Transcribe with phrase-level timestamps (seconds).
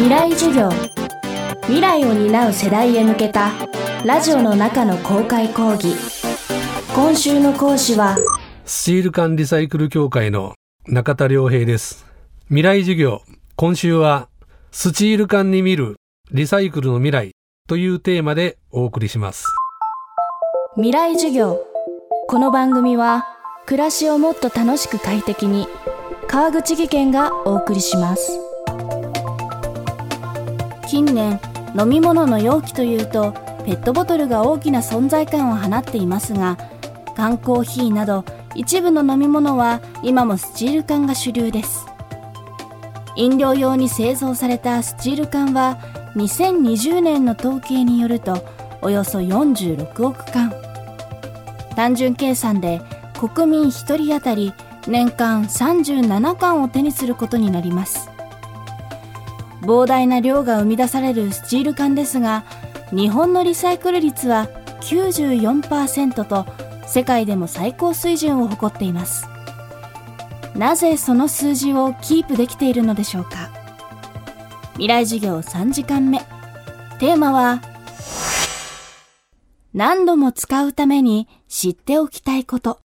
[0.00, 0.70] 未来授業。
[1.64, 3.50] 未来を担う世代へ向けた
[4.02, 5.94] ラジオの中の公開講義。
[6.94, 8.16] 今週の講師は
[8.64, 10.54] スチール缶リサイクル協会の
[10.86, 12.06] 中田良平です。
[12.46, 13.20] 未来授業。
[13.56, 14.30] 今週は
[14.70, 15.96] スチール缶に見る
[16.32, 17.32] リサイクルの未来
[17.68, 19.44] というテーマでお送りします。
[20.76, 21.62] 未来授業。
[22.26, 23.26] この番組は
[23.66, 25.68] 暮らしをもっと楽しく快適に
[26.26, 28.49] 川口義賢がお送りします
[30.90, 31.38] 近年
[31.78, 33.30] 飲み物の容器というと
[33.64, 36.58] ペットボトルが大きな存在感を放っていますが
[37.14, 38.24] 缶コーヒーなど
[38.56, 41.86] 一部の飲み物は今もスチール缶が主流です。
[43.14, 45.78] 飲料用に製造されたスチール缶は
[46.16, 48.44] 2020年の統計によると
[48.82, 50.52] およそ46億缶。
[51.76, 52.82] 単純計算で
[53.16, 54.52] 国民1人当たり
[54.88, 58.09] 年間37缶を手にすることになります。
[59.70, 62.44] 膨大な量が生み出されるスチール缶ですが
[62.90, 64.48] 日本のリサイクル率は
[64.80, 66.44] 94%と
[66.88, 69.28] 世界でも最高水準を誇っています。
[70.56, 73.52] なぜその数字をキープできているのでしょうか？
[74.72, 76.18] 未来授業3時間目。
[76.98, 77.62] テーマは
[79.72, 82.80] 何度も使うために知っておきたいこと。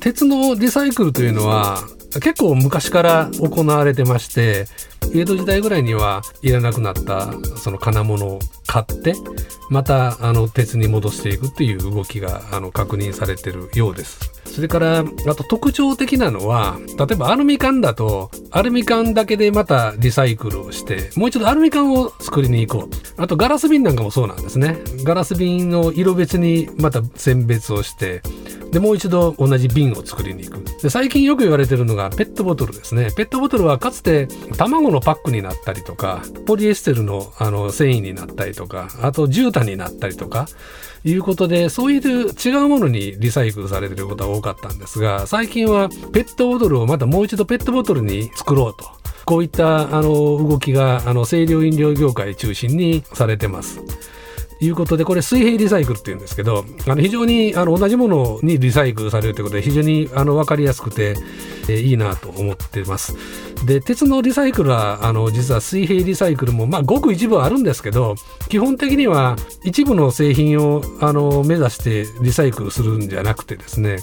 [0.00, 1.78] 鉄のリサイクルというのは
[2.14, 4.66] 結構昔から行われてまして
[5.14, 9.14] 江戸時代ぐらいにはいらなくなったその金物を買って
[9.70, 14.36] またあの鉄に戻していくっていう動きがあの確認されてるようです。
[14.56, 28.22] それからあと特徴的なのは例えばアルミ缶だとアルミ缶だけでまたリサイクルをしてもう一度アルミ缶を作りに行こうあとガラス瓶なんかもそうなんですねガラス瓶の色別にまた選別をして
[28.70, 30.82] でもう一度同じ瓶を作りに行く。
[30.82, 33.10] で最近よく言われてるのがペットボトルですね。
[33.16, 40.48] ペットボトルはかつて卵のパックになったりとかポリエステルのあの繊維になったりとかあと絨毯になったりとか
[41.04, 48.84] いうことでそういう違うものにリサイクルされてることが多かったんですが最近はペットボトルをまたもう一度ペットボトルに作ろうと。
[49.26, 53.80] こういったあの動きがあの清涼飲料業界中心にされてます。
[54.60, 61.16] いうことで、これ水平リサイクルっていうんですけど、あの非常にあの同じものにリサイクルされるということで、非常にあの分かりやすくて、
[61.68, 63.14] えー、いいなと思ってます。
[63.64, 68.14] で、鉄のリサイクルは、あの、実は水平リサイクルも、まあ、ごく一部あるんですけど、
[68.48, 73.98] 基本的には一部の製品を、あの、目指してリサイクルするんじゃなくてですね、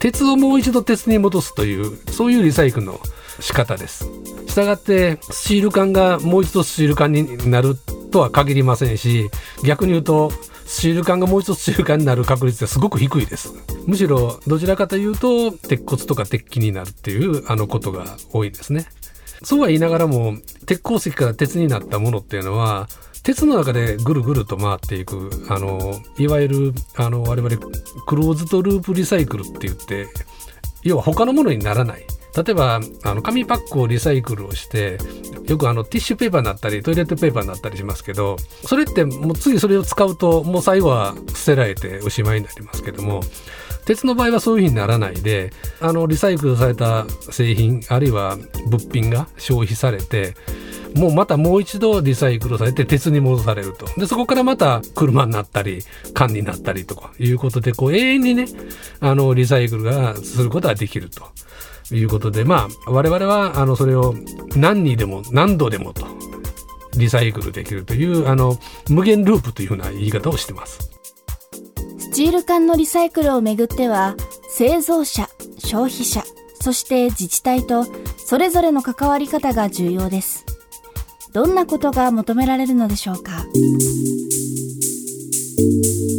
[0.00, 3.00] 鉄をもう一度鉄に戻すという、そういうリサイクルの
[3.40, 4.06] 仕方です。
[4.46, 7.76] したがって、スチール缶がもう一度スチール缶になる
[8.10, 9.30] とは限りませんし
[9.64, 10.30] 逆に言うと
[10.66, 13.52] スチール缶がもう一つスチール缶になる確率はすごく低いです。
[13.86, 18.86] むしろどちらかというと鉄骨とか鉄器になるっていうあのことが多いですね。
[19.42, 22.88] そうは言いながらも鉄鉱石から鉄になったものっていうのは
[23.22, 27.56] 鉄の中でぐるぐると回っていくあのいわゆるあの我々
[28.06, 30.06] クローズドループリサイクルって言って
[30.82, 32.04] 要は他のものにならない。
[32.36, 34.98] 例えばあの紙パックをリサイクルをして
[35.46, 43.20] よくあのティッシュペーパーになったりトイレットペーパーになったりしますけどそれってもう次それを使うともう最後は捨てられておしまいになりますけども
[43.84, 48.36] 鉄の場合はそういうふうにならないであのリサイクルされた製品あるいは
[48.66, 50.34] 物品が消費されて
[50.94, 53.86] もうまたもう一度リサイクルされて鉄に戻されると。
[53.98, 55.82] で、そこからまた車になったり、
[56.14, 58.46] 缶になったりとかいうことで、こう永遠にね、
[59.00, 61.28] あの、リサイクルがすることができると。
[61.96, 64.14] いうことで、まあ、我々は、あの、それを
[64.56, 66.06] 何にでも何度でもと、
[66.96, 68.58] リサイクルできるという、あの、
[68.88, 70.90] 無限ループというふうな言い方をしてます。
[71.98, 74.16] スチール缶のリサイクルをめぐっては、
[74.48, 76.24] 製造者、消費者、
[76.60, 77.86] そして自治体と、
[78.18, 80.44] それぞれの関わり方が重要です。
[81.32, 83.46] どんなことが求められるのでしょうか？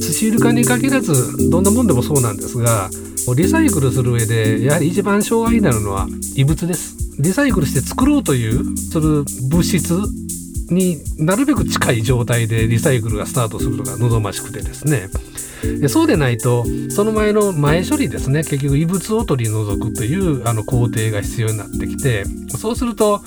[0.00, 2.90] スチール缶に限らず、どんなもんでもそうなんですが、
[3.34, 6.96] リサイクルする上でやはり一番障害になるのは異物です。
[7.18, 10.00] リサイクルして作ろうというする物質
[10.70, 15.08] になるべく近い状態でリサイクルがスタートするのが望ましくてですね。
[15.88, 18.44] そうでないとその前の前処理ですね。
[18.44, 23.20] 結局異物を取り除くというあの工程が必要になってきてそうすると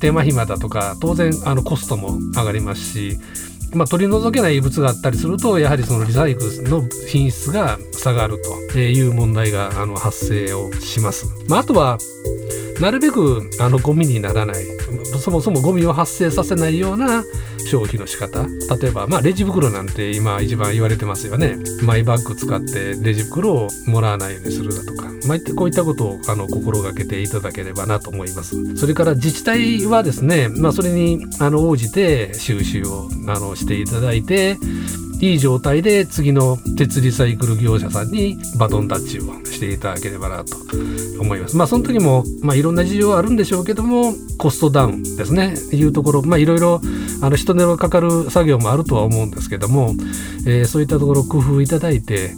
[0.00, 3.18] 手間暇だとか当然あのコストも上がりますし
[3.74, 8.40] まあ、取り除けない異物があったりするとやはりそのリサイクルの品質が下がる
[8.72, 11.26] という問題があの発生をします。
[11.48, 11.98] まあ、あとは
[12.80, 14.64] なるべくあのゴミにならない。
[15.18, 17.24] そもそもゴミを発生させないような
[17.66, 18.46] 消費の仕方。
[18.80, 21.56] 例えば、まあ、レジ袋なんて今一番言われてますよね。
[21.82, 28.76] マイバッグ使ってレジ袋をもらわないようにするだとか、まあ、こういったことをあの心がけていただければなと思います。
[28.76, 34.58] それから自治体はですね、まあ、それにあの応じて収集をあのしていただいて
[35.20, 40.56] いい状態で次の鉄リサイクル業者さんにバトンタッチをしていただければなと
[41.18, 41.56] 思います。
[41.56, 46.80] まあその時も、まあいろんな事情はあるんでしょうけども、コストダウンですね、いうところ、まあいろいろ
[47.22, 49.94] あの人手がかかる作業もあるとは思うんですけども、
[50.46, 52.32] えー、そういったところ工夫いただいて、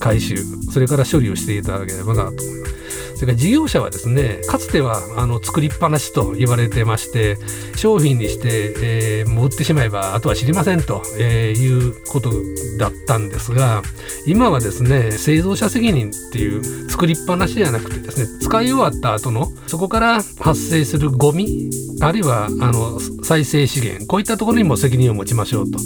[0.00, 0.36] 回収、
[0.72, 2.73] それから処理をしていただければなと思います。
[3.14, 7.36] それから事業者はですねかつてはあの作りっぱなしと言われてまして
[7.76, 8.74] 商品にして、
[9.20, 12.30] えー、もう売ってしまえばあとは知りませんと、えー、いうこと
[12.78, 13.82] だったんですが
[14.26, 21.70] 今はですね製造者責任っていう作りっぱなしじゃなくてですね使い終わった後のそこから発生するゴミ
[22.00, 25.78] あるいはあの再生資源こういったところにも責任を持ちましょうと。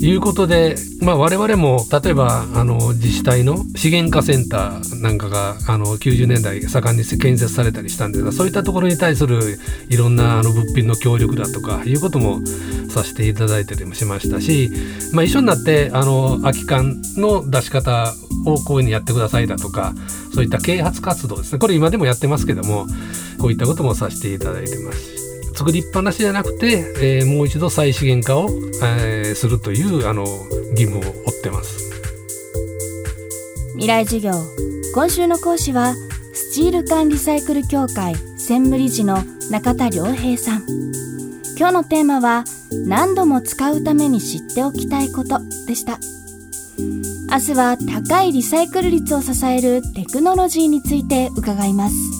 [0.00, 9.58] いうことで、まあ、我々も例えばあの自治体の資源化センターなんかがあの90年代盛んに建設されたりしたんですがそういったところに対する
[9.90, 12.40] いろんなあの物品の協力だとかいうことも
[12.88, 14.70] させていただいたりもしましたし、
[15.12, 18.14] まあ、一緒になってあの空き缶の出し方
[18.46, 19.94] をこういうふうにやってくださいだとか
[20.34, 21.58] そういった啓発活動ですね。
[21.58, 22.86] これ今でもやってますけども
[23.38, 25.29] こういったこともさせていただいてます。
[25.60, 28.48] 作りっぱなしじゃなくて、えー、もう一度再資源化を、
[28.82, 30.22] えー、するというあの
[30.70, 31.90] 義務を負ってます。
[33.72, 34.32] 未来授業
[34.94, 35.94] 今週の講師は
[36.32, 40.62] スチール缶リサイクル協会専務理事の中田良平さん。
[41.58, 42.44] 今日のテーマは
[42.86, 45.98] 何度も使うために知っておきたいことでした。
[47.30, 52.19] 明日は高いリサイクル率を支えるテクノロジーについて伺います。